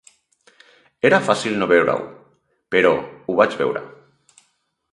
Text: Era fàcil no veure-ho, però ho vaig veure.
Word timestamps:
Era 1.09 1.19
fàcil 1.27 1.59
no 1.59 1.67
veure-ho, 1.73 2.07
però 2.77 2.93
ho 3.35 3.39
vaig 3.41 3.59
veure. 3.61 3.85